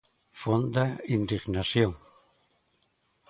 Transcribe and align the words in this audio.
"Fonda 0.41 0.85
indignación". 1.15 1.91